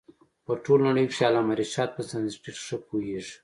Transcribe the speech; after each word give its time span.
په 0.45 0.51
ټوله 0.63 0.83
نړۍ 0.89 1.05
کښي 1.09 1.23
علامه 1.27 1.53
رشاد 1.61 1.89
په 1.95 2.01
سانسکرېټ 2.09 2.57
ښه 2.65 2.77
پوهيږي. 2.87 3.35